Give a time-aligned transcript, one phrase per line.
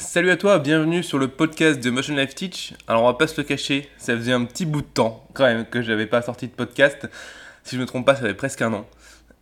[0.00, 2.72] Salut à toi, bienvenue sur le podcast de Motion Life Teach.
[2.88, 5.44] Alors on va pas se le cacher, ça faisait un petit bout de temps quand
[5.44, 7.06] même que j'avais pas sorti de podcast.
[7.64, 8.86] Si je me trompe pas, ça fait presque un an.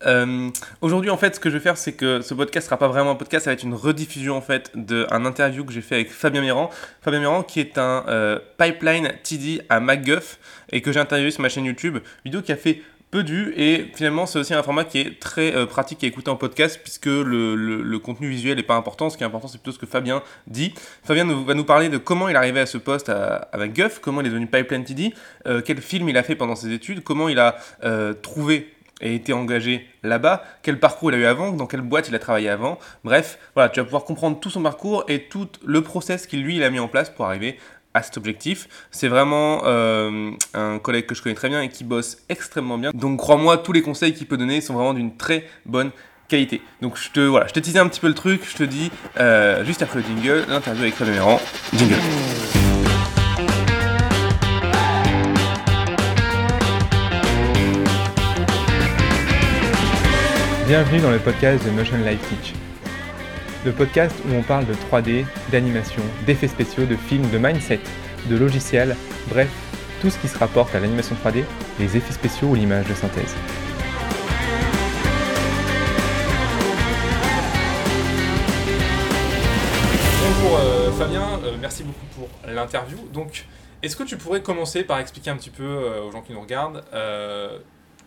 [0.05, 0.51] Euh,
[0.81, 3.13] Aujourd'hui, en fait, ce que je vais faire, c'est que ce podcast sera pas vraiment
[3.13, 6.11] un podcast, ça va être une rediffusion en fait d'un interview que j'ai fait avec
[6.11, 6.71] Fabien Mirand.
[7.03, 10.39] Fabien Mirand, qui est un euh, pipeline TD à MacGuff
[10.73, 11.99] et que j'ai interviewé sur ma chaîne YouTube.
[12.25, 15.55] Vidéo qui a fait peu vues et finalement c'est aussi un format qui est très
[15.55, 19.11] euh, pratique à écouter en podcast puisque le, le, contenu visuel n'est pas important.
[19.11, 20.75] Ce qui est important, c'est plutôt ce que Fabien dit.
[21.03, 23.99] Fabien va nous parler de comment il est arrivé à ce poste à, à MacGuff,
[24.01, 25.15] comment il est devenu pipeline TD,
[25.47, 29.15] euh, quel film il a fait pendant ses études, comment il a euh, trouvé et
[29.15, 32.49] été engagé là-bas, quel parcours il a eu avant, dans quelle boîte il a travaillé
[32.49, 32.79] avant.
[33.05, 36.63] Bref, voilà, tu vas pouvoir comprendre tout son parcours et tout le process qu'il lui
[36.65, 37.59] a mis en place pour arriver
[37.99, 38.69] à cet objectif.
[38.91, 42.91] C'est vraiment euh, un collègue que je connais très bien et qui bosse extrêmement bien.
[42.95, 45.91] Donc crois-moi, tous les conseils qu'il peut donner sont vraiment d'une très bonne
[46.29, 46.63] qualité.
[46.81, 48.91] Donc je te voilà, je te teasais un petit peu le truc, je te dis
[49.19, 51.41] euh, juste après le jingle, l'interview avec Fabien Méran.
[51.75, 51.97] Jingle.
[60.69, 62.68] Bienvenue dans le podcast de Motion Life Teach.
[63.69, 67.81] Le podcast où on parle de 3D, d'animation, d'effets spéciaux, de films, de mindset,
[68.27, 68.97] de logiciels,
[69.29, 69.51] bref,
[70.01, 71.45] tout ce qui se rapporte à l'animation 3D,
[71.79, 73.37] les effets spéciaux ou l'image de synthèse.
[80.23, 82.97] Bonjour euh, Fabien, euh, merci beaucoup pour l'interview.
[83.13, 83.45] Donc,
[83.83, 86.41] est-ce que tu pourrais commencer par expliquer un petit peu euh, aux gens qui nous
[86.41, 86.85] regardent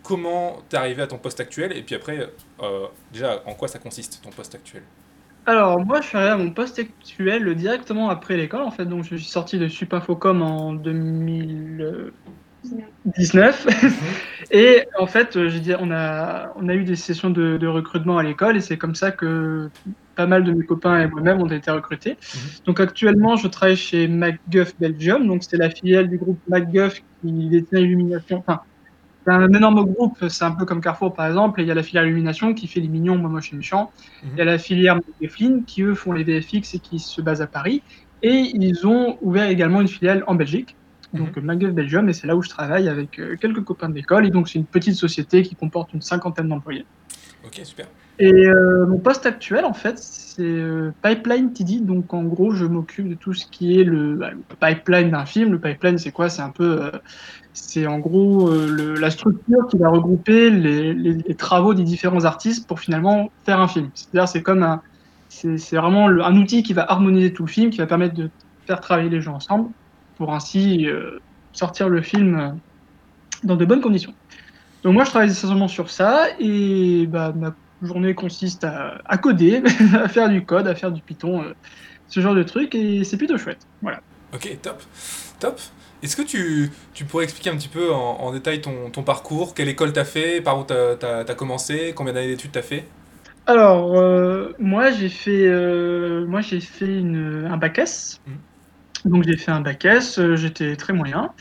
[0.02, 2.28] comment tu es arrivé à ton poste actuel et puis après,
[3.12, 4.82] déjà, en quoi ça consiste ton poste actuel?
[5.44, 8.84] Alors, moi, je suis arrivé à mon poste actuel directement après l'école, en fait.
[8.84, 13.66] Donc, je suis sorti de Supinfocom en 2019.
[14.52, 18.18] et en fait, j'ai dit, on a, on a eu des sessions de, de recrutement
[18.18, 19.68] à l'école et c'est comme ça que
[20.14, 22.16] pas mal de mes copains et moi-même ont été recrutés.
[22.64, 25.26] Donc, actuellement, je travaille chez MacGuff Belgium.
[25.26, 28.44] Donc, c'est la filiale du groupe MacGuff qui détient Illumination.
[28.46, 28.60] Enfin,
[29.26, 31.82] un énorme groupe, c'est un peu comme Carrefour par exemple, et il y a la
[31.82, 33.92] filière Illumination qui fait les mignons, moi moche et méchant.
[34.24, 37.42] Il y a la filière Mifflin qui eux font les VFX et qui se basent
[37.42, 37.82] à Paris.
[38.22, 40.76] Et ils ont ouvert également une filiale en Belgique,
[41.12, 44.26] donc MacGuff Belgium, et c'est là où je travaille avec euh, quelques copains de l'école.
[44.26, 46.86] Et donc c'est une petite société qui comporte une cinquantaine d'employés.
[47.44, 47.86] Ok, super.
[48.18, 51.80] Et euh, mon poste actuel, en fait, c'est euh, Pipeline TD.
[51.80, 54.30] Donc, en gros, je m'occupe de tout ce qui est le, bah,
[54.60, 55.52] pipeline d'un film.
[55.52, 56.28] Le pipeline, c'est quoi?
[56.28, 56.90] C'est un peu, euh,
[57.52, 63.30] c'est en gros la structure qui va regrouper les, travaux des différents artistes pour finalement
[63.44, 63.90] faire un film.
[63.94, 64.82] C'est-à-dire, c'est comme un,
[65.28, 68.30] c'est vraiment un outil qui va harmoniser tout le film, qui va permettre de
[68.66, 69.70] faire travailler les gens ensemble
[70.16, 70.86] pour ainsi
[71.52, 72.58] sortir le film
[73.42, 74.14] dans de bonnes conditions.
[74.82, 79.62] Donc moi, je travaille essentiellement sur ça et bah, ma journée consiste à, à coder,
[79.94, 81.54] à faire du code, à faire du Python, euh,
[82.08, 83.66] ce genre de trucs et c'est plutôt chouette.
[83.80, 84.00] Voilà.
[84.34, 84.82] Ok, top,
[85.38, 85.60] top.
[86.02, 89.54] Est-ce que tu, tu, pourrais expliquer un petit peu en, en détail ton, ton, parcours?
[89.54, 90.40] Quelle école t'as fait?
[90.40, 91.92] Par où t'as as, commencé?
[91.94, 92.86] Combien d'années d'études t'as fait?
[93.46, 98.20] Alors, euh, moi j'ai fait, euh, moi, fait une, un bac S.
[98.26, 99.10] Mmh.
[99.10, 101.32] Donc j'ai fait un bac S, j'étais très moyen.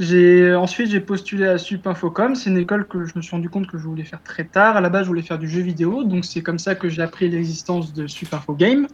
[0.00, 2.34] J'ai ensuite j'ai postulé à Supinfocom.
[2.34, 4.74] C'est une école que je me suis rendu compte que je voulais faire très tard.
[4.78, 7.02] À la base, je voulais faire du jeu vidéo, donc c'est comme ça que j'ai
[7.02, 8.86] appris l'existence de Supinfo Game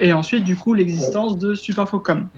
[0.00, 2.22] et ensuite du coup l'existence de Supinfocom.
[2.22, 2.28] Mmh.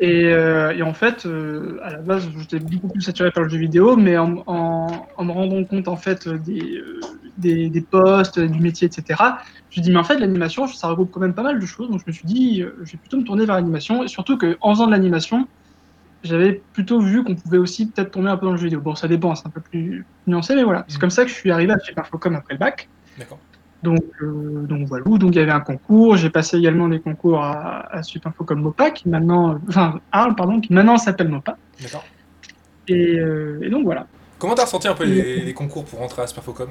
[0.00, 3.50] Et, euh, et, en fait, euh, à la base, j'étais beaucoup plus attiré par le
[3.50, 4.86] jeu vidéo, mais en, en,
[5.16, 7.00] en me rendant compte en fait des, euh,
[7.36, 9.22] des, des, postes, du métier, etc.
[9.70, 11.90] Je me dis mais en fait l'animation, ça regroupe quand même pas mal de choses.
[11.90, 14.74] Donc je me suis dit, je vais plutôt me tourner vers l'animation, et surtout qu'en
[14.74, 15.46] faisant de l'animation,
[16.22, 18.80] j'avais plutôt vu qu'on pouvait aussi peut-être tourner un peu dans le jeu vidéo.
[18.80, 20.84] Bon, ça dépend, c'est un peu plus nuancé, mais voilà.
[20.88, 21.00] C'est mmh.
[21.00, 22.88] comme ça que je suis arrivé à Superfocom après le bac.
[23.18, 23.38] D'accord.
[23.82, 25.04] Donc, euh, donc voilà.
[25.04, 26.16] Donc il y avait un concours.
[26.16, 30.72] J'ai passé également des concours à, à Supinfocom Mopa, qui maintenant, enfin Arles, pardon, qui
[30.72, 31.56] maintenant s'appelle Mopa.
[31.82, 32.04] D'accord.
[32.88, 34.06] Et, euh, et, donc voilà.
[34.38, 36.68] Comment t'as ressenti un peu les, les, concours pour rentrer à Supinfocom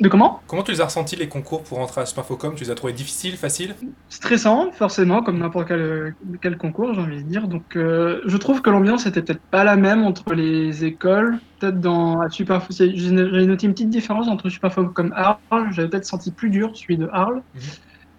[0.00, 2.70] de comment Comment tu les as ressentis les concours pour rentrer à Supinfocom Tu les
[2.70, 3.74] as trouvés difficiles, faciles
[4.08, 7.46] Stressant, forcément, comme n'importe quel, quel, concours, j'ai envie de dire.
[7.46, 11.38] Donc, euh, je trouve que l'ambiance était peut-être pas la même entre les écoles.
[11.58, 15.68] Peut-être dans à j'ai noté une petite différence entre Supinfocom Arles.
[15.72, 17.58] J'avais peut-être senti plus dur celui de Arles, mmh.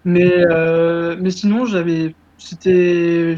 [0.06, 3.36] mais euh, mais sinon j'avais, c'était,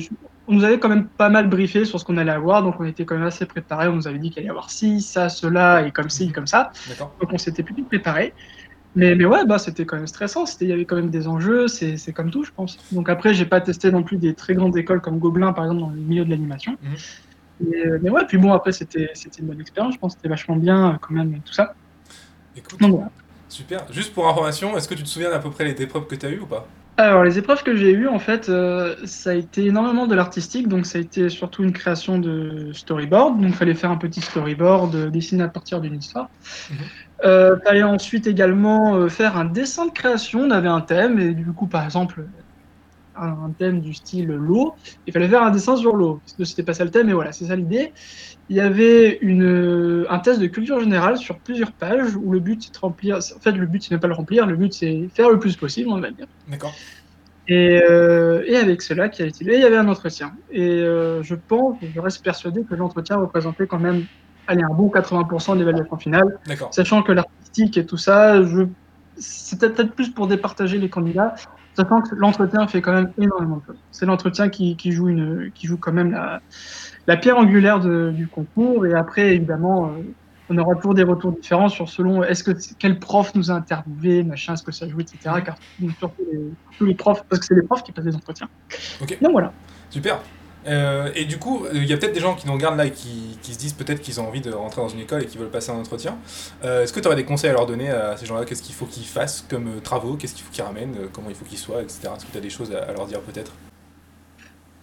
[0.47, 2.85] on nous avait quand même pas mal briefé sur ce qu'on allait avoir, donc on
[2.85, 3.87] était quand même assez préparé.
[3.87, 6.47] On nous avait dit qu'il allait y avoir ci, ça, cela, et comme ci, comme
[6.47, 6.71] ça.
[7.19, 8.33] Donc on s'était plutôt préparé.
[8.97, 10.45] Mais, mais ouais, bah, c'était quand même stressant.
[10.61, 12.77] Il y avait quand même des enjeux, c'est comme tout, je pense.
[12.91, 15.81] Donc après, j'ai pas testé non plus des très grandes écoles comme Gobelin, par exemple,
[15.81, 16.73] dans le milieu de l'animation.
[16.73, 17.99] -hmm.
[18.01, 19.95] mais, ouais, puis bon, après, c'était une bonne expérience.
[19.95, 21.73] Je pense que c'était vachement bien quand même, tout ça.
[22.55, 23.01] Écoute, Donc,
[23.49, 23.79] super.
[23.91, 26.25] Juste pour information, est-ce que tu te souviens à peu près les épreuves que tu
[26.25, 26.65] as eues ou pas?
[26.97, 30.69] Alors, les épreuves que j'ai eues, en fait, euh, ça a été énormément de l'artistique,
[30.69, 33.37] donc ça a été surtout une création de storyboard.
[33.41, 36.29] Donc, il fallait faire un petit storyboard euh, dessiné à partir d'une histoire.
[36.69, 36.91] Mhm.
[37.25, 40.41] Euh, fallait ensuite également euh, faire un dessin de création.
[40.41, 42.27] On avait un thème, et du coup, par exemple,
[43.15, 44.75] un, un thème du style l'eau.
[45.05, 46.19] Il fallait faire un dessin sur l'eau.
[46.19, 47.93] Parce que C'était pas ça le thème, mais voilà, c'est ça l'idée.
[48.49, 52.61] Il y avait une, un test de culture générale sur plusieurs pages où le but
[52.63, 53.17] c'est de remplir.
[53.17, 55.55] En fait, le but c'est de pas le remplir, le but c'est faire le plus
[55.55, 56.27] possible, on va dire.
[56.47, 56.73] D'accord.
[57.47, 60.33] Et, euh, et avec cela qui a été et il y avait un entretien.
[60.51, 64.05] Et euh, je pense, je reste persuadé que l'entretien représentait quand même
[64.47, 66.73] allez, un bon 80% de l'évaluation finale, D'accord.
[66.73, 68.63] sachant que l'artistique et tout ça, je...
[69.17, 71.35] c'était peut-être plus pour départager les candidats,
[71.75, 73.79] sachant que l'entretien fait quand même énormément de choses.
[73.91, 76.41] C'est l'entretien qui, qui, joue une, qui joue quand même la,
[77.07, 78.85] la pierre angulaire de, du concours.
[78.85, 80.01] Et après, évidemment, euh,
[80.49, 84.23] on aura toujours des retours différents sur selon est-ce que quel prof nous a interviewé,
[84.23, 85.17] machin, est-ce que ça joue, etc.
[85.43, 85.57] Car
[85.99, 86.39] surtout les,
[86.77, 88.47] tous les profs, parce que c'est les profs qui passent les entretiens.
[89.01, 89.17] Ok.
[89.21, 89.51] Donc voilà.
[89.89, 90.19] Super.
[90.67, 92.91] Euh, et du coup, il y a peut-être des gens qui nous regardent là et
[92.91, 95.37] qui, qui se disent peut-être qu'ils ont envie de rentrer dans une école et qui
[95.37, 96.17] veulent passer un entretien.
[96.63, 98.45] Euh, Est-ce que tu aurais des conseils à leur donner à ces gens-là?
[98.45, 100.15] Qu'est-ce qu'il faut qu'ils fassent comme euh, travaux?
[100.15, 100.95] Qu'est-ce qu'il faut qu'ils ramènent?
[100.99, 102.09] Euh, Comment il faut qu'ils soient, etc.
[102.15, 103.51] Est-ce que tu as des choses à, à leur dire peut-être?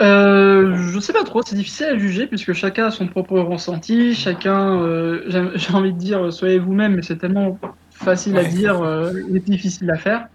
[0.03, 4.15] Euh, je sais pas trop, c'est difficile à juger puisque chacun a son propre ressenti,
[4.15, 5.23] chacun, euh,
[5.55, 7.59] j'ai envie de dire, euh, soyez vous-même, mais c'est tellement
[7.91, 10.27] facile à dire euh, et difficile à faire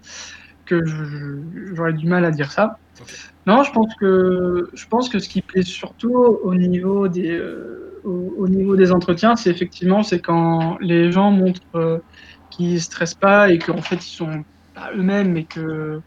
[0.66, 0.84] que
[1.74, 2.78] j'aurais du mal à dire ça.
[3.46, 7.40] Non, je pense que je pense que ce qui plaît surtout au niveau des
[8.04, 12.00] au, au niveau des entretiens, c'est effectivement c'est quand les gens montrent euh,
[12.50, 14.44] qu'ils stressent pas et qu'en fait ils sont
[14.74, 16.02] pas eux-mêmes et que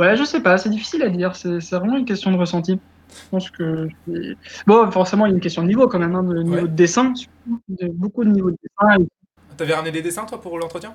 [0.00, 2.78] ouais, je sais pas, c'est difficile à dire, c'est vraiment une question de ressenti.
[3.08, 3.88] Je pense que
[4.66, 6.62] bon, forcément il y a une question de niveau quand même, hein, de niveau Ouais.
[6.62, 7.12] de dessin,
[7.68, 9.04] de- beaucoup de niveaux de dessin.
[9.56, 10.94] T'avais ramené des dessins toi pour l'entretien?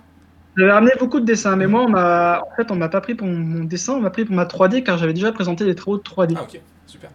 [0.57, 3.15] J'avais ramené beaucoup de dessins, mais moi on m'a en fait on m'a pas pris
[3.15, 5.97] pour mon, dessin, on m'a pris pour ma 3D car j'avais déjà présenté des travaux
[5.97, 6.35] de 3D.
[6.37, 7.09] Ah ok, super.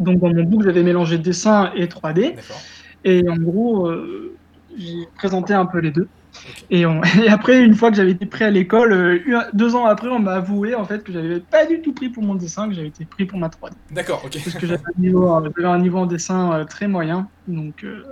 [0.00, 2.34] Donc dans mon book, j'avais mélangé dessin et 3D.
[2.34, 2.60] D'accord.
[3.04, 4.34] Et en gros, euh,
[4.76, 6.08] j'ai présenté un peu les deux.
[6.70, 9.86] Et, on- et après, une fois que j'avais été pris à l'école, euh, deux ans
[9.86, 12.68] après, on m'a avoué en fait que j'avais pas du tout pris pour mon dessin,
[12.68, 13.76] que j'avais été pris pour ma 3D.
[13.90, 14.38] D'accord, ok.
[14.44, 17.30] Parce que j'avais un niveau, euh, j'avais un niveau en dessin euh, très moyen.
[17.46, 18.02] Donc, euh,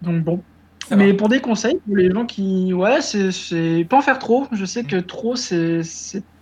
[0.00, 0.46] donc bon.
[0.88, 1.14] Ça Mais va.
[1.14, 2.72] pour des conseils, pour les gens qui.
[2.74, 4.46] Ouais, c'est- c'est pas en faire trop.
[4.52, 5.80] Je sais que trop, c'est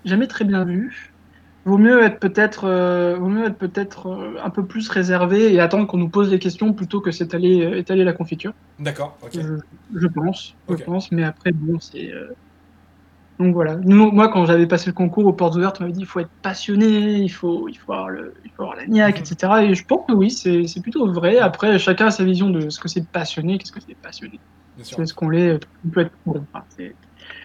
[0.05, 1.15] jamais très bien vu.
[1.65, 5.61] Vaut mieux être peut-être euh, vaut mieux être peut-être euh, un peu plus réservé et
[5.61, 8.53] attendre qu'on nous pose des questions plutôt que s'étaler euh, étaler la confiture.
[8.79, 9.35] D'accord, ok.
[9.35, 9.43] Je,
[9.95, 11.13] je pense, je pense.
[11.13, 12.11] Mais après, bon, c'est.
[12.13, 12.29] euh,
[13.39, 13.77] Donc voilà.
[13.77, 16.21] Nous, moi, quand j'avais passé le concours aux portes ouvertes, on m'avait dit il faut
[16.21, 19.25] être passionné, il faut, il faut, avoir, le, il faut avoir la niaque, Mhm.
[19.25, 19.65] etc.
[19.65, 21.39] Et je pense que oui, c'est c'est plutôt vrai.
[21.39, 24.43] Après, chacun a sa vision de ce que c'est passionné, qu'est-ce que c'est passionné.
[24.75, 24.99] Bien sûr.
[24.99, 26.17] C'est ce qu'on l'est, on peut être.
[26.27, 26.97] Enfin, c'est-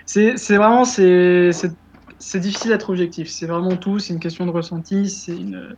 [0.06, 1.72] c'est c'est vraiment c'est c'est
[2.20, 3.30] c'est difficile d'être objectif.
[3.30, 4.00] C'est vraiment tout.
[4.00, 5.10] C'est une question de ressenti.
[5.10, 5.76] C'est une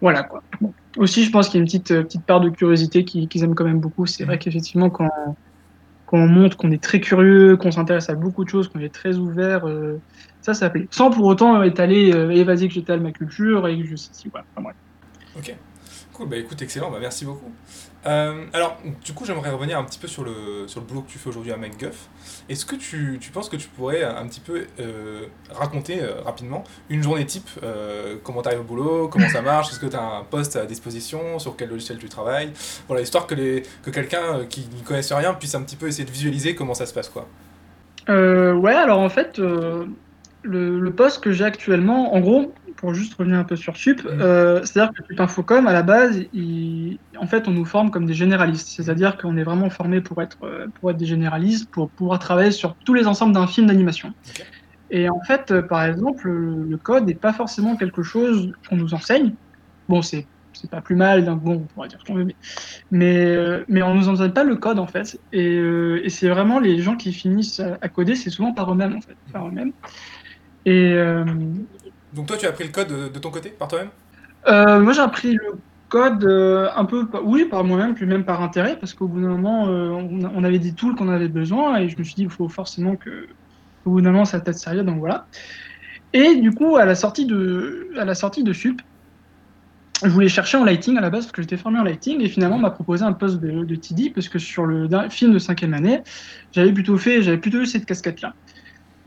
[0.00, 0.42] voilà quoi.
[0.60, 0.74] Bon.
[0.96, 3.44] Aussi, je pense qu'il y a une petite euh, petite part de curiosité qui- qu'ils
[3.44, 4.06] aiment quand même beaucoup.
[4.06, 5.08] C'est vrai qu'effectivement quand
[6.06, 8.92] quand on montre qu'on est très curieux, qu'on s'intéresse à beaucoup de choses, qu'on est
[8.92, 9.98] très ouvert, euh,
[10.40, 10.88] ça, ça plaît.
[10.90, 13.94] Sans pour autant étaler, euh, et vas-y que j'étale ma culture et que je
[14.32, 14.44] voilà.
[14.56, 14.70] Enfin.
[15.36, 15.54] Ok.
[16.20, 17.50] Cool, bah écoute, excellent, bah merci beaucoup.
[18.04, 21.10] Euh, alors, du coup, j'aimerais revenir un petit peu sur le, sur le boulot que
[21.10, 22.10] tu fais aujourd'hui à MacGuff.
[22.50, 26.62] Est-ce que tu, tu penses que tu pourrais un petit peu euh, raconter euh, rapidement
[26.90, 27.48] une journée type
[28.22, 29.70] Comment tu arrives au boulot Comment ça marche?
[29.70, 31.38] Est-ce que tu as un poste à disposition?
[31.38, 32.52] Sur quel logiciel tu travailles?
[32.86, 36.04] Voilà, histoire que, les, que quelqu'un qui n'y connaisse rien puisse un petit peu essayer
[36.04, 37.26] de visualiser comment ça se passe, quoi.
[38.08, 39.40] Ouais, alors en fait,
[40.42, 44.02] le, le poste que j'ai actuellement, en gros, pour juste revenir un peu sur Sup,
[44.04, 44.20] Mhm.
[44.22, 48.06] euh, c'est-à-dire que Sup Infocom, à la base, il- en fait, on nous forme comme
[48.06, 48.68] des généralistes.
[48.74, 52.52] C'est-à-dire qu'on est vraiment formé pour être, euh, pour être des généralistes, pour pouvoir travailler
[52.52, 54.12] sur tous les ensembles d'un film d'animation.
[54.90, 58.94] Et en fait, euh, par exemple, le, code n'est pas forcément quelque chose qu'on nous
[58.94, 59.34] enseigne.
[59.88, 62.36] Bon, c'est c'est pas plus mal, donc bon, on pourra dire ce qu'on veut, mais,
[62.90, 65.16] mais, mais on nous enseigne pas le code en fait.
[65.30, 68.96] Et, et c'est vraiment les gens qui finissent à, à coder, c'est souvent par eux-mêmes
[68.96, 69.72] en fait, par eux-mêmes.
[70.66, 71.24] Et euh,
[72.12, 73.90] Donc toi, tu as appris le code de, de ton côté, par toi-même?
[74.48, 75.58] Euh, moi j'ai appris le
[75.90, 79.28] code euh, un peu, oui, par moi-même, puis même par intérêt, parce qu'au bout d'un
[79.28, 82.30] moment, euh, on, avait des tools qu'on avait besoin, et je me suis dit, il
[82.30, 83.26] faut forcément que,
[83.84, 85.26] au bout d'un moment, ça va être sérieux, donc voilà.
[86.12, 88.80] Et du coup, à la sortie de, à la sortie de Sup,
[90.02, 92.28] je voulais chercher en lighting à la base, parce que j'étais formé en lighting, et
[92.28, 95.38] finalement, on m'a proposé un poste de, de TD, parce que sur le film de
[95.38, 96.02] cinquième année,
[96.52, 98.32] j'avais plutôt fait, j'avais plutôt eu cette casquette-là.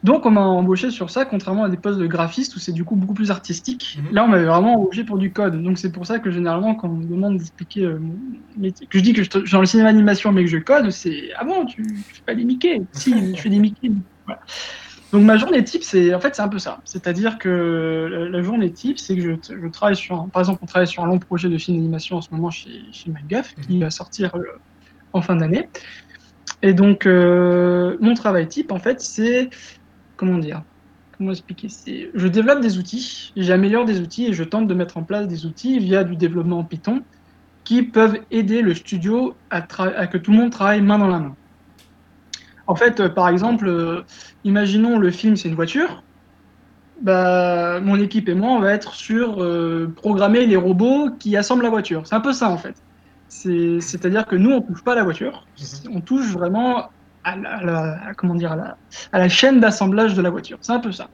[0.04, 2.84] Donc, on m'a embauché sur ça, contrairement à des postes de graphiste où c'est du
[2.84, 3.98] coup beaucoup plus artistique.
[3.98, 4.14] Mhm.
[4.14, 5.62] Là, on m'avait vraiment embauché pour du code.
[5.64, 8.16] Donc, c'est pour ça que généralement, quand on me demande d'expliquer euh, mon
[8.58, 10.90] métier, que je dis que je suis dans le cinéma animation mais que je code,
[10.92, 12.82] c'est Ah bon, tu, tu fais pas des Mickey?
[12.92, 13.92] Si, je fais des Mickey.
[14.26, 14.42] Voilà.
[15.14, 16.82] Donc ma journée type, c'est en fait c'est un peu ça.
[16.86, 19.32] C'est-à-dire que la, journée type, c'est que je,
[19.62, 22.22] je, travaille sur, par exemple, on travaille sur un long projet de film d'animation en
[22.22, 24.42] ce moment chez, chez MacGuff, qui va sortir euh,
[25.14, 25.70] en fin d'année.
[26.64, 29.52] Et donc euh, mon travail type, en fait, c'est
[30.26, 30.64] comment dire
[31.18, 34.98] Comment expliquer C'est je développe des outils, j'améliore des outils et je tente de mettre
[34.98, 37.04] en place des outils via du développement en Python
[37.64, 41.20] qui peuvent aider le studio à, à que tout le monde travaille main dans la
[41.20, 41.36] main.
[42.68, 44.04] En fait, euh, par exemple, euh,
[44.44, 46.04] imaginons le film c'est une voiture.
[47.02, 51.64] Bah, mon équipe et moi, on va être sur euh, programmer les robots qui assemblent
[51.64, 52.04] la voiture.
[52.06, 52.76] C'est un peu ça en fait.
[53.28, 55.96] C'est-à-dire que nous, on touche pas à la voiture, mhm.
[55.96, 56.90] on touche vraiment
[57.24, 57.36] à
[59.14, 60.58] la, chaîne d'assemblage de la voiture.
[60.62, 61.10] C'est un peu ça.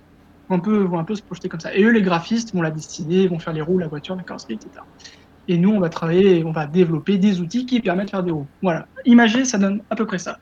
[0.50, 1.74] On peut, un peu se projeter comme ça.
[1.76, 4.56] Et eux, les graphistes, vont la dessiner, vont faire les roues, la voiture, la carrosserie,
[4.56, 4.84] etc.
[5.48, 8.32] Et nous, on va travailler, on va développer des outils qui permettent de faire des
[8.32, 8.48] roues.
[8.62, 8.88] Voilà.
[9.06, 10.40] Imager, ça donne à peu près ça.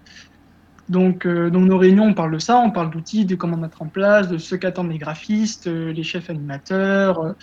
[0.90, 3.82] Donc, euh, donc nos réunions, on parle de ça, on parle d'outils, de comment mettre
[3.82, 7.34] en place, de ce qu'attendent les graphistes, euh, les chefs animateurs, euh,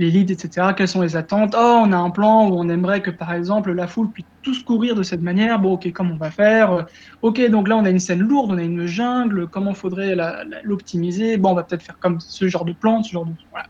[0.00, 0.68] les leads, etc.
[0.76, 1.54] Quelles sont les attentes?
[1.56, 4.62] Oh, on a un plan où on aimerait que, par exemple, la foule puisse tous
[4.62, 5.58] courir de cette manière.
[5.58, 6.86] Bon, ok, comment on va faire?
[7.20, 9.46] Ok, donc là, on a une scène lourde, on a une jungle.
[9.46, 10.16] Comment faudrait
[10.64, 11.36] l'optimiser?
[11.36, 13.32] Bon, on va peut-être faire comme ce genre de plan, ce genre de...
[13.50, 13.66] Voilà.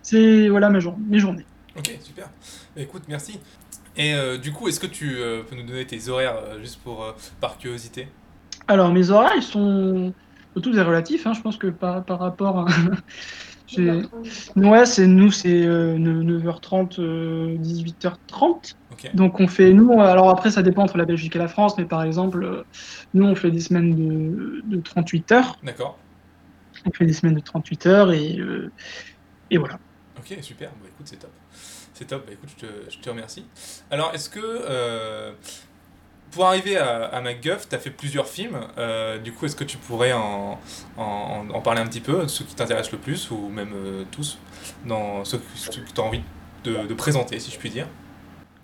[0.00, 1.44] C'est voilà mes, mes journées.
[1.76, 2.30] Ok, super.
[2.76, 3.38] Écoute, merci.
[3.96, 8.08] Et du coup, est-ce que tu peux nous donner tes horaires juste pour par curiosité?
[8.68, 10.14] Alors, mes horaires, ils sont
[10.54, 11.26] tous des relatifs.
[11.26, 11.34] Hein.
[11.34, 12.66] Je pense que par, par rapport à.
[14.56, 18.74] Ouais, c'est nous, c'est 9h30, euh, 18h30.
[19.04, 20.00] Euh, Donc on fait nous.
[20.00, 22.64] Alors après, ça dépend entre la Belgique et la France, mais par exemple, euh,
[23.12, 25.58] nous, on fait des semaines de, de 38 heures.
[25.62, 25.98] D'accord.
[26.86, 28.38] On fait des semaines de 38 heures et,
[29.50, 29.78] et voilà.
[30.18, 30.70] Ok, super.
[30.70, 31.30] Bah, écoute, c'est top.
[31.92, 32.26] C'est top.
[32.26, 33.44] Bah, écoute, je te, je te remercie.
[33.90, 34.40] Alors, est-ce que
[36.34, 38.58] pour arriver à, à MacGuff, tu as fait plusieurs films.
[38.76, 40.58] Euh, du coup, est-ce que tu pourrais en,
[40.98, 44.38] en, parler un petit peu, ceux qui t'intéressent le plus, ou même euh, tous,
[44.86, 46.20] dans ceux, que tu as envie
[46.64, 47.86] de, présenter, si je puis dire?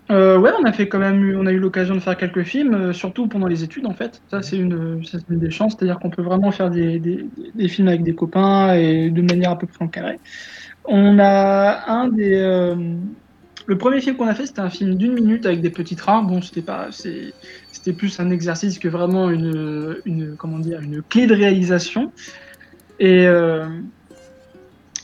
[0.09, 2.43] Euh, ouais, on a fait quand même eu, on a eu l'occasion de faire quelques
[2.43, 4.21] films, euh, surtout pendant les études en fait.
[4.29, 7.25] Ça c'est une, une, des chances, c'est-à-dire qu'on peut vraiment faire des, des,
[7.55, 10.19] des, films avec des copains et de manière à peu près encadrée.
[10.83, 12.75] On a un des,
[13.71, 16.23] le premier film qu'on a fait, c'était un film d'une minute avec des petits trains.
[16.23, 21.25] Bon, c'était pas, c'était plus un exercice que vraiment une, une, comment dire, une clé
[21.25, 22.11] de réalisation.
[22.99, 23.69] Et, euh,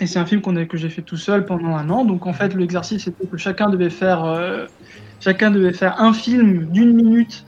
[0.01, 2.03] et c'est un film qu'on que j'ai fait tout seul pendant un an.
[2.03, 4.65] Donc en fait, l'exercice c'était que chacun devait faire, euh,
[5.21, 7.45] chacun devait faire un film d'une minute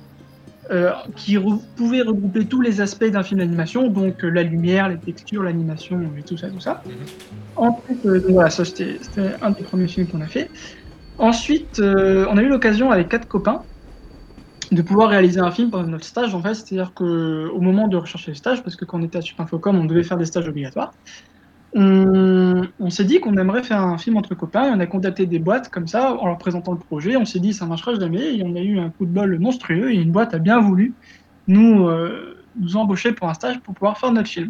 [0.71, 1.37] euh, qui
[1.75, 6.21] pouvait regrouper tous les aspects d'un film d'animation, donc la lumière, les textures, l'animation et
[6.21, 6.81] tout ça, tout ça.
[6.85, 6.93] Mhm.
[7.57, 8.99] Ensuite, voilà, ça c'était
[9.41, 10.49] un des premiers films qu'on a fait.
[11.19, 13.65] Ensuite, euh, on a eu l'occasion avec quatre copains
[14.71, 18.31] de pouvoir réaliser un film pendant notre stage en fait, c'est-à-dire qu'au moment de rechercher
[18.31, 20.93] le stage, parce que quand on était à Supinfocom, on devait faire des stages obligatoires,
[21.73, 25.39] on, s'est dit qu'on aimerait faire un film entre copains et on a contacté des
[25.39, 27.15] boîtes comme ça en leur présentant le projet.
[27.17, 29.91] On s'est dit ça marchera jamais et on a eu un coup de bol monstrueux
[29.91, 30.95] et une boîte a bien voulu
[31.47, 34.49] nous, euh, nous embaucher pour un stage pour pouvoir faire notre film.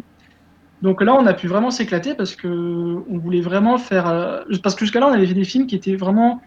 [0.82, 4.06] Donc là, on a pu vraiment s'éclater parce que on voulait vraiment faire.
[4.08, 6.40] Euh, parce que jusqu'à là, on avait fait des films qui étaient vraiment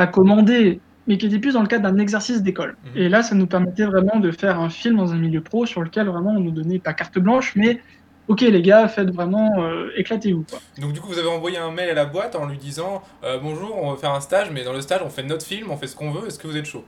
[0.00, 2.74] pas commandé, mais qui était plus dans le cadre d'un exercice d'école.
[2.84, 3.02] Mhm.
[3.02, 5.82] Et là, ça nous permettait vraiment de faire un film dans un milieu pro sur
[5.82, 7.82] lequel vraiment on nous donnait pas carte blanche, mais
[8.28, 10.46] ok les gars, faites vraiment euh, éclatez-vous.
[10.80, 13.38] Donc du coup, vous avez envoyé un mail à la boîte en lui disant euh,
[13.38, 15.76] bonjour, on va faire un stage, mais dans le stage, on fait notre film, on
[15.76, 16.26] fait ce qu'on veut.
[16.26, 16.86] Est-ce que vous êtes chaud?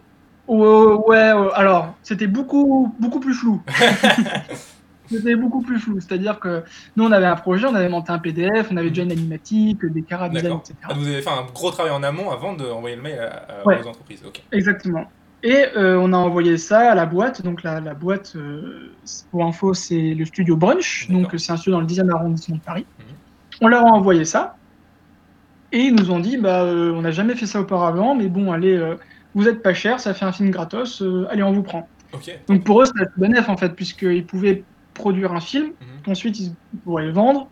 [0.48, 3.60] Ouais, alors c'était beaucoup beaucoup plus flou.
[5.12, 6.00] C'était beaucoup plus flou.
[6.00, 6.62] C'est-à-dire que
[6.96, 9.84] nous, on avait un projet, on avait monté un PDF, on avait déjà une animatique,
[9.84, 10.54] des carats etc.
[10.82, 13.86] Ah, vous avez fait un gros travail en amont avant d'envoyer le mail à, aux
[13.86, 14.22] entreprises.
[14.50, 15.06] Exactement.
[15.44, 17.42] Et euh, on a envoyé ça à la boîte.
[17.42, 18.92] Donc la, la boîte, euh,
[19.30, 21.08] pour info, c'est le studio Brunch.
[21.10, 22.86] Donc c'est un studio dans le 10e arrondissement de Paris.
[22.98, 23.04] Mhm.
[23.62, 24.56] On leur a envoyé ça.
[25.72, 28.52] Et ils nous ont dit, bah, euh, on n'a jamais fait ça auparavant, mais bon,
[28.52, 28.78] allez,
[29.34, 31.88] vous êtes pas cher, ça fait un film gratos, allez, on vous prend.
[32.46, 34.64] Donc pour eux, c'était bénéf en fait, puisqu'ils pouvaient
[34.94, 36.12] produire un film, mhm.
[36.12, 37.48] ensuite ils pourraient le vendre,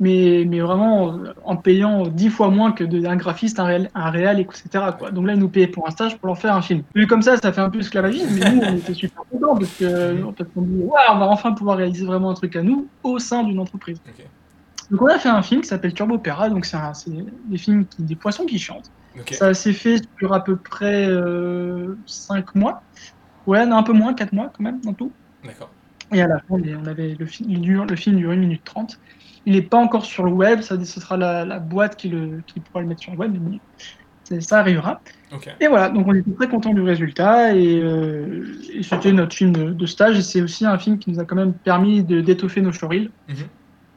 [0.00, 4.40] mais, mais vraiment en payant dix fois moins que d'un graphiste, un réel, un réel,
[4.40, 4.68] etc.
[4.98, 5.10] Quoi.
[5.10, 6.82] Donc là, ils nous payaient pour un stage pour leur faire un film.
[6.94, 9.72] Vu comme ça, ça fait un peu esclavagisme, mais nous, on était super contents parce
[9.74, 10.32] que mhm.
[10.56, 13.60] on dit, on va enfin pouvoir réaliser vraiment un truc à nous au sein d'une
[13.60, 14.00] entreprise.
[14.90, 16.78] Donc on a fait un film qui s'appelle Turbo Opera, donc c'est
[17.48, 18.90] des films qui, des poissons qui chantent.
[19.30, 22.82] Ça s'est fait sur à peu près euh, 5 mois.
[23.46, 25.12] Ouais, un peu moins, 4 mois quand même, en tout.
[25.44, 25.70] D'accord.
[26.12, 28.98] Et à la fin, on avait le, film, le film dure 1 minute 30.
[29.46, 32.60] Il n'est pas encore sur le web, ça, ce sera la, boîte qui, le, qui
[32.60, 35.00] pourra le mettre sur le web, mais ça arrivera.
[35.60, 38.44] Et voilà, donc on était très content du résultat et, euh,
[38.82, 41.54] c'était notre film de, stage et c'est aussi un film qui nous a quand même
[41.54, 43.10] permis d'étoffer nos showreels.
[43.28, 43.36] Mhm.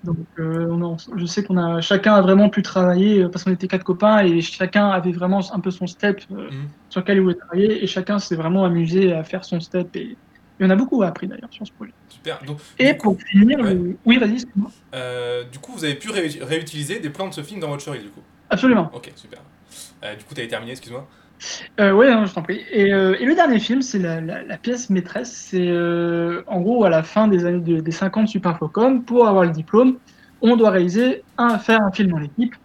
[0.04, 3.46] Donc, euh, on a- je sais qu'on a chacun a vraiment pu travailler euh, parce
[3.46, 6.68] qu'on était quatre copains et chacun avait vraiment un peu son step euh, Mhm.
[6.90, 10.18] sur lequel il voulait travailler et chacun s'est vraiment amusé à faire son step et,
[10.60, 11.92] et on a beaucoup appris d'ailleurs sur ce projet.
[12.10, 12.40] Super.
[12.46, 13.74] Donc, Et coup, pour finir, ouais.
[13.74, 14.38] le- oui, vas-y,
[14.94, 17.90] euh, du coup, vous avez pu ré- réutiliser des plans de ce film dans votre
[17.90, 18.22] reel, du coup.
[18.50, 18.90] Absolument.
[18.94, 19.40] Ok, super.
[20.04, 21.08] Euh, du coup, t'avais terminé, excuse-moi.
[21.80, 22.62] Euh, oui, je t'en prie.
[22.72, 25.32] Et, euh, et le dernier film, c'est la, la- la pièce maîtresse.
[25.50, 29.28] C'est euh, en gros à la fin des années de- des 50 Super Infocom, pour
[29.28, 29.98] avoir le diplôme,
[30.42, 32.56] on doit réaliser un, faire un film en équipe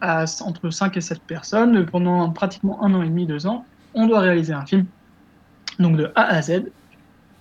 [0.00, 3.66] à, entre 5 et 7 personnes pendant pratiquement un an et demi, deux ans.
[3.94, 4.86] On doit réaliser un film,
[5.78, 6.70] donc de A à Z.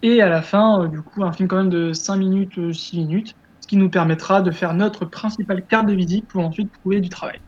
[0.04, 2.72] Et à la fin, euh, du coup, un film quand même de 5 minutes, euh,
[2.74, 6.72] 6 minutes, ce qui nous permettra de faire notre principale carte de visite pour ensuite
[6.72, 7.40] trouver du travail.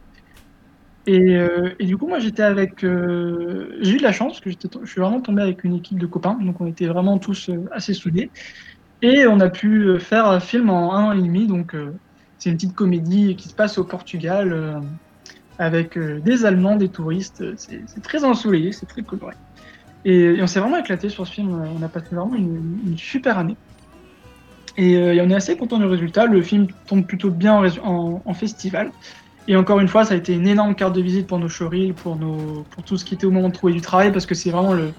[1.05, 2.83] Et, euh, du coup, moi, j'étais avec.
[2.85, 4.55] euh, j'ai eu de la chance, que je
[4.85, 7.93] suis vraiment tombé avec une équipe de copains, donc on était vraiment tous euh, assez
[7.93, 8.31] soudés.
[9.01, 11.99] Et on a pu euh, faire un film en un an et demi, donc euh,
[12.37, 14.81] c'est une petite comédie qui se passe au Portugal, euh,
[15.57, 17.43] avec euh, des Allemands, des touristes.
[17.57, 19.35] C'est très ensoleillé, c'est très coloré.
[20.05, 22.97] Et, et on s'est vraiment éclaté sur ce film, on a passé vraiment une, une
[22.97, 23.57] super année.
[24.75, 27.63] Et, euh, et on est assez content du résultat, le film tombe plutôt bien en,
[27.63, 28.93] résu- en- en festival.
[29.47, 31.95] Et encore une fois, ça a été une énorme carte de visite pour nos showreels,
[31.97, 34.35] pour, nos, pour tout ce qui était au moment de trouver du travail, parce que
[34.35, 34.95] c'est vraiment le,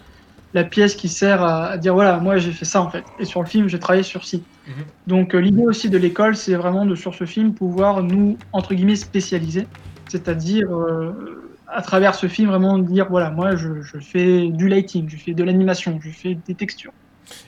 [0.54, 3.06] la pièce qui sert à, à dire voilà, moi j'ai fait ça en fait.
[3.18, 4.48] Et sur le film, j'ai travaillé sur ci.
[4.66, 4.84] Mhm.
[5.06, 8.74] Donc euh, l'idée aussi de l'école, c'est vraiment de sur ce film pouvoir nous, entre
[8.74, 9.70] guillemets, spécialiser.
[10.08, 11.43] C'est-à-dire, euh,
[11.74, 15.34] à travers ce film, vraiment dire voilà, moi je, je fais du lighting, je fais
[15.34, 16.92] de l'animation, je fais des textures.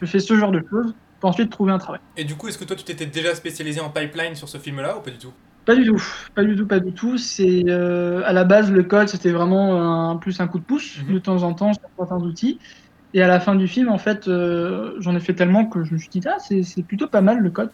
[0.01, 2.01] Je fais ce genre de choses pour ensuite trouver un travail.
[2.17, 4.99] Et du coup, est-ce que toi, tu t'étais déjà spécialisé en pipeline sur ce film-là
[4.99, 5.35] ou pas du tout?
[5.65, 6.01] Pas du tout,
[6.35, 7.19] pas du tout, pas du tout.
[7.19, 11.03] C'est euh, à la base le code, c'était vraiment un, plus un coup de pouce
[11.03, 11.13] Mhm.
[11.15, 12.61] de temps en temps sur certains outils.
[13.15, 15.95] Et à la fin du film, en fait, euh, j'en ai fait tellement que je
[15.95, 17.73] me suis dit ah c'est c'est plutôt pas mal le code.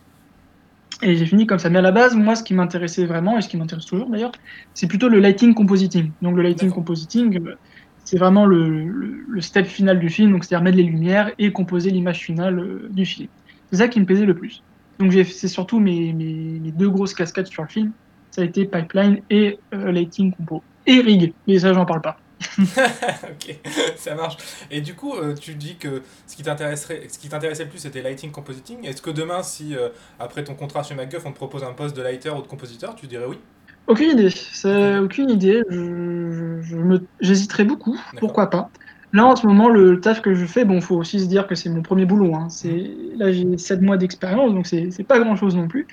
[1.02, 1.68] Et j'ai fini comme ça.
[1.70, 4.32] Mais à la base, moi, ce qui m'intéressait vraiment et ce qui m'intéresse toujours d'ailleurs,
[4.72, 6.14] c'est plutôt le lighting compositing.
[6.20, 7.56] Donc le lighting compositing, euh,
[7.98, 11.52] c'est vraiment le, le- le step final du film, donc c'est-à-dire mettre les lumières et
[11.52, 13.28] composer l'image finale euh, du film.
[13.70, 14.64] C'est ça qui me plaisait le plus.
[15.00, 17.92] Donc c'est surtout mes, mes, mes deux grosses cascades sur le film.
[18.30, 20.64] Ça a été Pipeline et euh, Lighting Compo.
[20.86, 22.16] Et Rig, mais ça j'en parle pas.
[22.58, 23.60] ok,
[23.96, 24.36] ça marche.
[24.70, 27.78] Et du coup, euh, tu dis que ce qui t'intéresserait, ce qui t'intéressait le plus,
[27.78, 28.84] c'était lighting compositing.
[28.86, 29.88] Est-ce que demain, si euh,
[30.18, 32.94] après ton contrat chez MacGuff, on te propose un poste de lighter ou de compositeur,
[32.94, 33.38] tu dirais oui?
[33.86, 35.62] Aucune idée, c'est aucune idée.
[35.68, 37.98] Je, je me- j'hésiterais beaucoup.
[38.18, 38.70] Pourquoi pas?
[39.12, 41.54] Là en ce moment, le taf que je fais, bon, faut aussi se dire que
[41.54, 42.34] c'est mon premier boulot.
[42.34, 42.48] Hein.
[42.48, 42.70] C'est
[43.16, 45.86] là j'ai 7 mois d'expérience, donc c'est pas grand chose non plus.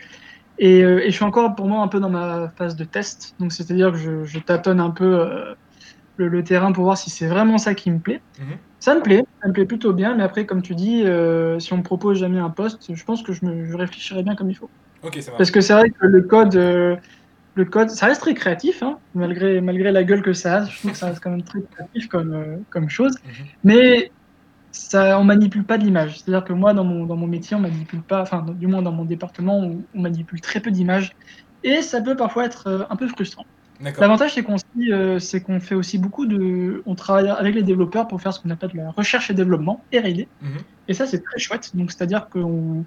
[0.59, 3.35] Et, euh, et je suis encore pour moi un peu dans ma phase de test.
[3.39, 5.05] Donc c'est-à-dire que je, je tâtonne un peu
[6.19, 8.21] le, le terrain pour voir si c'est vraiment ça qui me plaît.
[8.39, 8.57] Mhm.
[8.79, 11.73] Ça me plaît, ça me plaît plutôt bien, mais après, comme tu dis, euh, si
[11.73, 14.49] on me propose jamais un poste, je pense que je, me, je réfléchirai bien comme
[14.49, 14.69] il faut.
[15.21, 15.31] Ça.
[15.37, 16.95] Parce que c'est vrai que le code, euh,
[17.55, 20.65] le code, ça reste très créatif, hein, malgré, malgré la gueule que ça a.
[20.65, 23.15] Je trouve que ça reste quand même très créatif comme, euh, comme chose.
[23.25, 23.45] Mhm.
[23.63, 24.11] Mais
[24.71, 26.19] ça, on manipule pas de l'image.
[26.19, 28.91] C'est-à-dire que moi, dans mon, dans mon métier, on manipule pas, enfin, du moins dans
[28.91, 31.11] mon département, on, on manipule très peu d'images.
[31.63, 33.45] Et ça peut parfois être un peu frustrant.
[33.79, 34.57] L'avantage, c'est qu'on
[34.91, 36.81] euh, c'est qu'on fait aussi beaucoup de.
[36.85, 40.27] On travaille avec les développeurs pour faire ce qu'on appelle la recherche et développement, R&D.
[40.41, 40.57] Mhm.
[40.87, 41.69] Et ça, c'est très chouette.
[41.75, 42.85] Donc, c'est-à-dire qu'on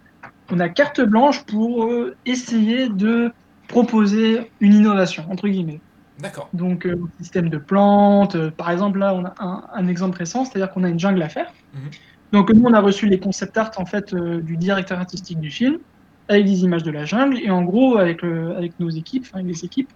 [0.50, 3.32] on a carte blanche pour euh, essayer de
[3.68, 5.82] proposer une innovation, entre guillemets.
[6.18, 6.50] D'accord.
[6.52, 8.36] Donc, euh, système de plantes.
[8.36, 11.22] euh, par exemple, là, on a un, un exemple récent, c'est-à-dire qu'on a une jungle
[11.22, 11.50] à faire.
[11.72, 11.90] Mhm.
[12.32, 15.50] Donc, nous, on a reçu les concept art en fait euh, du directeur artistique du
[15.50, 15.78] film,
[16.28, 17.38] avec des images de la jungle.
[17.38, 19.90] Et en gros, avec, avec nos équipes, enfin, avec les équipes,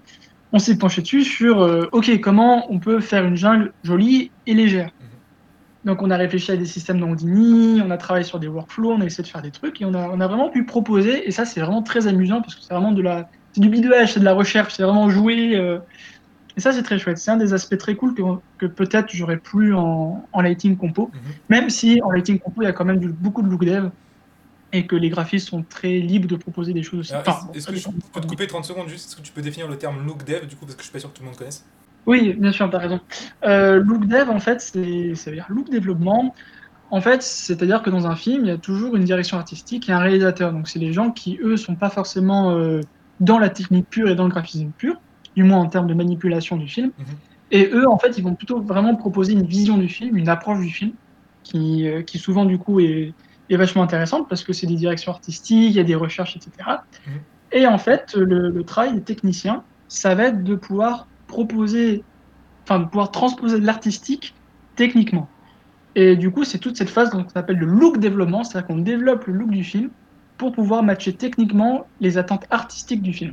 [0.53, 4.55] on s'est penché dessus sur euh, OK, comment on peut faire une jungle jolie et
[4.55, 4.91] légère.
[5.85, 9.01] Donc, on a réfléchi à des systèmes d'Houdini, on a travaillé sur des workflows, on
[9.01, 11.27] a essayé de faire des trucs et on a, on a vraiment pu proposer.
[11.29, 14.15] Et ça, c'est vraiment très amusant parce que c'est vraiment de la, c'est du bidouillage,
[14.15, 15.55] c'est de la recherche, c'est vraiment jouer.
[15.57, 15.79] euh,
[16.57, 17.19] et ça, c'est très chouette.
[17.19, 18.23] C'est un des aspects très cool que,
[18.59, 21.11] que peut-être j'aurais plus en, en lighting compo.
[21.15, 21.21] Mhm.
[21.51, 23.91] Même si en lighting compo, il y a quand même du- beaucoup de look dev
[24.77, 27.15] et que les graphistes sont très libres de proposer des choses aussi.
[27.15, 29.09] Enfin, est-ce- que je peux te couper 30 secondes juste?
[29.09, 30.93] Est-ce que tu peux définir le terme look dev du coup Parce que je suis
[30.93, 31.65] pas sûr que tout le monde connaisse?
[32.07, 33.01] Oui, bien sûr, tu as raison.
[33.45, 36.35] Euh, look dev, en fait, c'est, ça veut dire look développement.
[36.91, 39.93] En fait, c'est-à-dire que dans un film, il y a toujours une direction artistique et
[39.93, 40.53] un réalisateur.
[40.53, 42.81] Donc, c'est les gens qui, eux, sont pas forcément euh,
[43.21, 44.97] dans la technique pure et dans le graphisme pur,
[45.37, 46.93] du moins en termes de manipulation du film.
[46.99, 47.07] Mhm.
[47.51, 50.61] Et eux, en fait, ils vont plutôt vraiment proposer une vision du film, une approche
[50.61, 50.93] du film,
[51.43, 53.15] qui, euh, qui souvent, du coup, est,
[53.51, 56.51] est vachement intéressante parce que c'est des directions artistiques, il y a des recherches, etc.
[57.07, 57.13] Mhm.
[57.53, 62.03] Et en fait, le, le travail des techniciens, ça va être de pouvoir proposer,
[62.65, 64.35] enfin, de pouvoir transposer de l'artistique
[64.75, 65.29] techniquement.
[65.95, 69.27] Et du coup, c'est toute cette phase qu'on appelle le look développement, c'est-à-dire qu'on développe
[69.27, 69.91] le look du film
[70.37, 73.33] pour pouvoir matcher techniquement les attentes artistiques du film.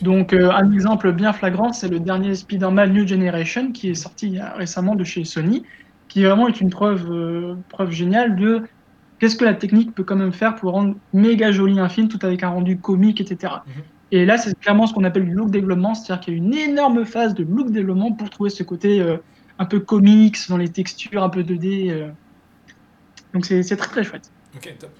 [0.00, 4.38] Donc, euh, un exemple bien flagrant, c'est le dernier Spider-Man New Generation qui est sorti
[4.56, 5.64] récemment de chez Sony,
[6.08, 8.62] qui vraiment est une preuve, euh, preuve géniale de
[9.22, 12.18] qu'est-ce que la technique peut quand même faire pour rendre méga joli un film tout
[12.22, 13.52] avec un rendu comique, etc.
[13.64, 13.82] Mhm.
[14.10, 16.52] Et là, c'est clairement ce qu'on appelle du look développement, c'est-à-dire qu'il y a une
[16.52, 19.18] énorme phase de look développement pour trouver ce côté euh,
[19.60, 21.92] un peu comics dans les textures, un peu 2D.
[21.92, 22.08] euh.
[23.32, 24.28] Donc, c'est très très chouette.
[24.56, 24.90] Ok, top.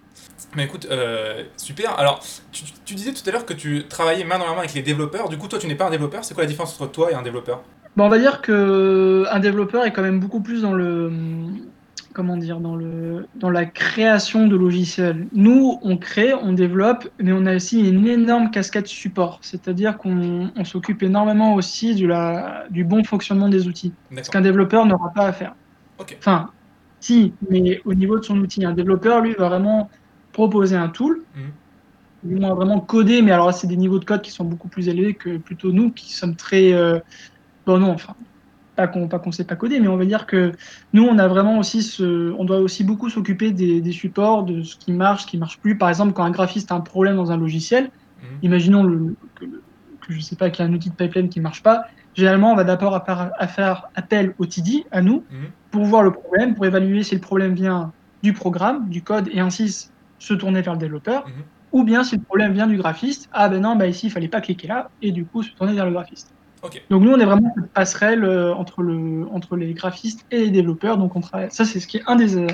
[0.54, 1.98] Mais écoute, euh, super.
[1.98, 4.74] Alors, tu, tu disais tout à l'heure que tu travaillais main dans la main avec
[4.74, 5.30] les développeurs.
[5.30, 6.24] Du coup, toi, tu n'es pas un développeur.
[6.24, 7.64] C'est quoi la différence entre toi et un développeur?
[7.96, 11.10] Bon, on va dire que un développeur est quand même beaucoup plus dans le
[12.12, 15.26] comment dire dans le dans la création de logiciels.
[15.32, 20.50] Nous, on crée, on développe, mais on a aussi une énorme casquette support, c'est-à-dire qu'on
[20.54, 25.12] on s'occupe énormément aussi du la du bon fonctionnement des outils, ce qu'un développeur n'aura
[25.12, 25.54] pas à faire.
[26.18, 26.50] Enfin,
[27.00, 29.90] si, mais au niveau de son outil, un développeur lui va vraiment
[30.32, 31.22] proposer un tool.
[31.34, 31.42] Mhm.
[32.24, 34.88] Du moins vraiment coder, mais alors c'est des niveaux de code qui sont beaucoup plus
[34.88, 37.00] élevés que plutôt nous qui sommes très euh,
[37.66, 38.14] Bon, non, enfin,
[38.86, 40.52] pas qu'on pas qu'on sait pas coder, mais on va dire que
[40.92, 44.62] nous, on a vraiment aussi ce, on doit aussi beaucoup s'occuper des, des supports, de
[44.62, 45.78] ce qui marche, ce qui marche plus.
[45.78, 47.90] Par exemple, quand un graphiste a un problème dans un logiciel,
[48.22, 48.38] Mhm.
[48.42, 51.40] imaginons le, que, que je sais pas, qu'il y a un outil de pipeline qui
[51.40, 51.82] marche pas.
[52.14, 55.50] Généralement, on va d'abord à faire, à faire appel au TD, à nous, Mhm.
[55.70, 57.92] pour voir le problème, pour évaluer si le problème vient
[58.22, 61.44] du programme, du code, et ainsi se tourner vers le développeur, Mhm.
[61.72, 64.28] ou bien si le problème vient du graphiste, ah ben non, bah ici, il fallait
[64.28, 66.32] pas cliquer là, et du coup, se tourner vers le graphiste.
[66.90, 70.50] Donc nous, on est vraiment cette passerelle euh, entre, le, entre les graphistes et les
[70.50, 70.96] développeurs.
[70.98, 71.50] Donc on travaille.
[71.50, 72.46] Ça, c'est ce qui est un des, euh,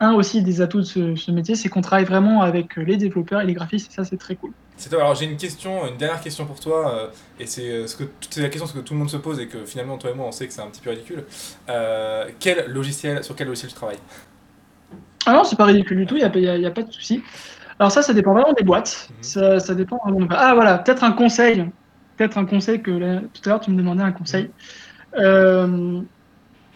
[0.00, 2.96] un aussi des atouts de ce, ce métier, c'est qu'on travaille vraiment avec euh, les
[2.96, 3.92] développeurs et les graphistes.
[3.92, 4.52] Et ça, c'est très cool.
[4.76, 5.00] C'est toi.
[5.02, 7.10] Alors, j'ai une question, une dernière question pour toi.
[7.38, 9.64] et c'est ce que c'est la question que tout le monde se pose et que
[9.66, 11.24] finalement, toi et moi, on sait que c'est un petit peu ridicule.
[11.68, 13.98] Euh, quel logiciel, sur quel logiciel tu travailles?
[15.26, 16.16] Ah non, c'est pas ridicule du tout.
[16.16, 17.22] Il y a, y a- pas de souci.
[17.78, 19.08] Alors ça, ça dépend vraiment des boîtes.
[19.10, 19.16] Mhm.
[19.22, 20.26] Ça, ça dépend vraiment.
[20.30, 21.64] Ah voilà, peut-être un conseil.
[22.20, 24.50] Peut-être un conseil que là, tout à l'heure tu me demandais un conseil.
[25.16, 26.02] Euh,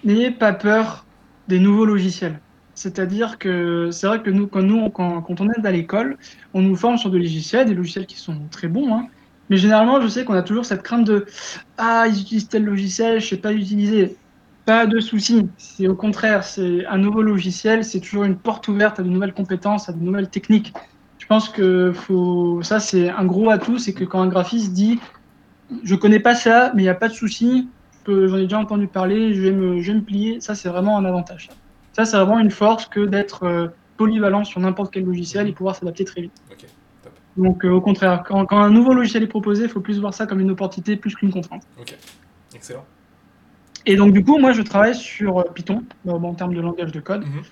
[0.03, 1.05] N'ayez pas peur
[1.49, 2.41] des nouveaux logiciels.
[2.75, 6.17] C'est-à-dire que c'est vrai que nous, quand, nous, quand, quand on est à l'école,
[6.55, 8.95] on nous forme sur des logiciels, des logiciels qui sont très bons.
[8.95, 9.09] hein.
[9.51, 11.27] Mais généralement, je sais qu'on a toujours cette crainte de
[11.77, 14.17] Ah, ils utilisent tel logiciel, je sais pas l'utiliser.
[14.65, 15.51] Pas de souci.
[15.59, 19.35] C'est au contraire, c'est un nouveau logiciel, c'est toujours une porte ouverte à de nouvelles
[19.35, 20.73] compétences, à de nouvelles techniques.
[21.19, 24.99] Je pense que faut, ça, c'est un gros atout, c'est que quand un graphiste dit
[25.83, 27.69] Je connais pas ça, mais il n'y a pas de souci,
[28.07, 30.99] j'en ai déjà entendu parler, je vais me, je vais me plier, ça, c'est vraiment
[30.99, 31.49] un avantage.
[31.93, 35.77] Ça, c'est vraiment une force que d'être euh, polyvalent sur n'importe quel logiciel et pouvoir
[35.77, 36.33] s'adapter très vite.
[36.51, 36.67] Ok,
[37.03, 37.13] top.
[37.37, 40.13] Donc, euh, au contraire, quand, quand un nouveau logiciel est proposé, il faut plus voir
[40.13, 41.63] ça comme une opportunité plus qu'une contrainte.
[42.55, 42.85] Excellent.
[43.87, 47.01] Et donc, du coup, moi, je travaille sur euh, Python, en termes de langage de
[47.01, 47.25] code.
[47.25, 47.43] Mhm.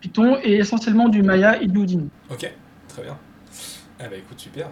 [0.00, 2.08] Python et essentiellement du Maya et du Houdini.
[2.30, 2.50] Ok,
[2.86, 3.18] très bien.
[3.98, 4.70] Ah bah écoute, super.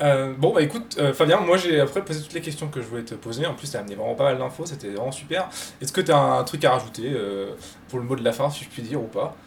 [0.00, 2.86] Euh, bon bah écoute, euh, Fabien, moi j'ai après posé toutes les questions que je
[2.86, 3.46] voulais te poser.
[3.46, 5.48] En plus, t'as amené vraiment pas mal d'infos, c'était vraiment super.
[5.80, 7.56] Est-ce que t'as un truc à rajouter euh,
[7.88, 9.42] pour le mot de la fin, si je puis dire, ou pas?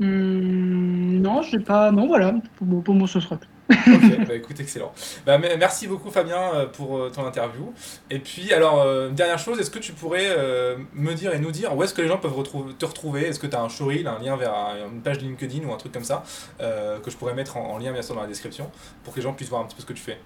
[0.00, 1.90] Hum, non, je sais pas.
[1.92, 2.34] Non, voilà.
[2.56, 3.48] Pour, pour moi, ce sera tout.
[3.70, 4.92] Ok, bah écoute, excellent.
[5.24, 7.72] Bah, me- merci beaucoup Fabien euh, pour euh, ton interview.
[8.10, 11.50] Et puis alors, euh, dernière chose, est-ce que tu pourrais euh, me dire et nous
[11.50, 13.22] dire où est-ce que les gens peuvent retrouver- te retrouver?
[13.28, 15.76] Est-ce que tu as un showreel, un lien vers un- une page LinkedIn ou un
[15.78, 16.22] truc comme ça
[16.60, 18.70] euh, que je pourrais mettre en, en lien bien sûr dans la description
[19.02, 20.18] pour que les gens puissent voir un petit peu ce que tu fais?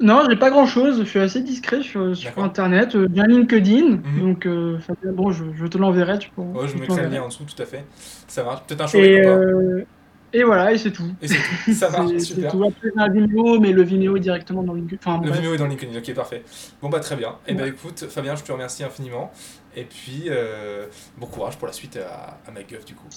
[0.00, 0.98] Non, j'ai pas grand chose.
[1.00, 2.38] Je suis assez discret sur, sur.
[2.42, 2.96] Internet.
[2.96, 3.98] Euh, Bien LinkedIn.
[4.02, 4.20] Mhm.
[4.20, 4.44] Donc,
[4.80, 6.18] Fabien, bon, je, je te l'enverrai.
[6.18, 7.84] Tu pourras- Ouais, je mettrai le lien en dessous, tout à fait.
[8.26, 8.62] Ça marche.
[8.66, 9.84] Peut-être un showreel Et, ou pas
[10.32, 11.10] et voilà, et c'est tout.
[11.22, 11.72] Et c'est tout.
[11.74, 12.50] Ça marche, C'est- c'est super.
[12.52, 12.64] tout.
[12.64, 15.00] Après, un Vimeo, mais le Vimeo est directement dans LinkedIn.
[15.04, 15.40] Enfin, Le bref.
[15.40, 16.42] Vimeo est dans LinkedIn, ok, parfait.
[16.82, 17.36] Bon, bah très bien.
[17.46, 17.68] Et ben Ouais.
[17.70, 19.32] écoute, Fabien, je te remercie infiniment.
[19.76, 20.86] Et puis, euh,
[21.18, 23.08] bon courage pour la suite à, à MacGuff, du coup.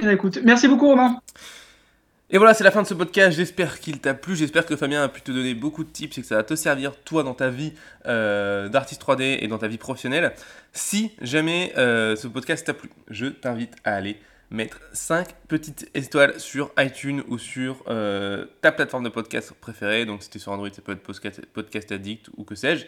[0.00, 1.20] Eh ben, écoute, merci beaucoup, Romain.
[2.30, 3.36] Et voilà, c'est la fin de ce podcast.
[3.36, 4.34] J'espère qu'il t'a plu.
[4.34, 6.54] J'espère que Fabien a pu te donner beaucoup de tips et que ça va te
[6.56, 7.74] servir, toi, dans ta vie
[8.06, 10.32] euh, d'artiste 3D et dans ta vie professionnelle.
[10.72, 14.18] Si jamais euh, ce podcast t'a plu, je t'invite à aller
[14.50, 20.06] mettre 5 petites étoiles sur iTunes ou sur euh, ta plateforme de podcast préférée.
[20.06, 22.86] Donc, si tu es sur Android, ça peut être Podcast, podcast Addict ou que sais-je.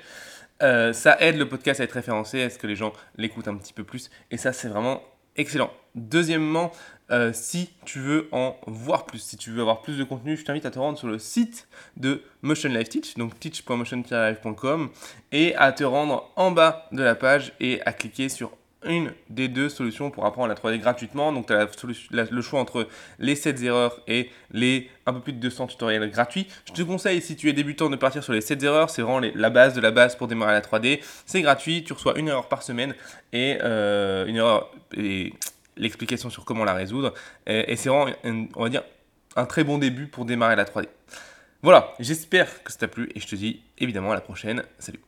[0.63, 3.57] Euh, ça aide le podcast à être référencé, à ce que les gens l'écoutent un
[3.57, 4.11] petit peu plus.
[4.31, 5.03] Et ça, c'est vraiment
[5.37, 5.71] excellent.
[5.95, 6.73] Deuxièmement,
[7.11, 10.45] euh, si tu veux en voir plus, si tu veux avoir plus de contenu, je
[10.45, 14.91] t'invite à te rendre sur le site de Motion Life Teach, donc teach.motion-life.com,
[15.33, 18.53] et à te rendre en bas de la page et à cliquer sur
[18.87, 21.33] une des deux solutions pour apprendre la 3D gratuitement.
[21.33, 21.69] Donc tu as
[22.31, 26.47] le choix entre les 7 erreurs et les un peu plus de 200 tutoriels gratuits.
[26.67, 28.91] Je te conseille, si tu es débutant, de partir sur les 7 erreurs.
[28.91, 31.01] C'est vraiment la base de la base pour démarrer la 3D.
[31.27, 32.95] C'est gratuit, tu reçois une erreur par semaine
[33.33, 35.33] et euh, une erreur et
[35.77, 37.13] l'explication sur comment la résoudre.
[37.47, 38.11] Et, c'est vraiment,
[38.55, 38.83] on va dire,
[39.37, 40.87] un très bon début pour démarrer la 3D.
[41.63, 44.63] Voilà, j'espère que ça t'a plu et je te dis évidemment à la prochaine.
[44.79, 45.01] Salut